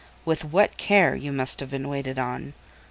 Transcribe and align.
With 0.25 0.43
what 0.43 0.77
care 0.77 1.15
you 1.15 1.31
must 1.31 1.59
have 1.59 1.69
been 1.69 1.87
waited 1.87 2.17
on!" 2.17 2.53